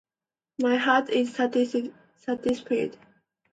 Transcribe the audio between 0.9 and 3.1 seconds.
is satisfied.